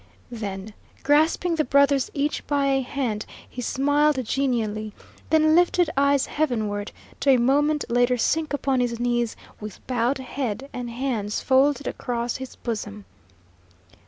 [0.31, 0.73] Then,
[1.03, 4.93] grasping the brothers each by a hand, he smiled genially,
[5.29, 10.69] then lifted eyes heavenward, to a moment later sink upon his knees with bowed head
[10.73, 13.05] and hands folded across his bosom.